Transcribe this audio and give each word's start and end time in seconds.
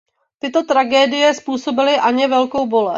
Tyto 0.39 0.63
tragédie 0.63 1.33
způsobily 1.33 1.95
Anně 1.97 2.27
velkou 2.27 2.65
bolest. 2.67 2.89